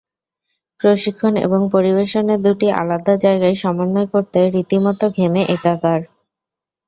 [0.79, 5.99] প্রশিক্ষণ এবং পরিবেশনের দুটি আলাদা জায়গায় সমন্বয় করতে রীতিমতো ঘেমে একাকার।